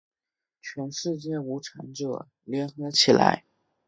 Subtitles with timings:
[0.59, 3.45] 全世界无产者，联合起来！